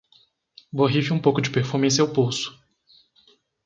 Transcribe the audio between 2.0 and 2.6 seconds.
pulso